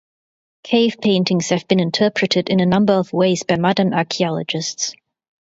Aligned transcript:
Cave 0.63 0.95
paintings 0.99 1.49
have 1.49 1.67
been 1.67 1.79
interpreted 1.79 2.49
in 2.49 2.59
a 2.59 2.65
number 2.65 2.93
of 2.93 3.13
ways 3.13 3.43
by 3.43 3.57
modern 3.57 3.93
archaeologists. 3.93 4.95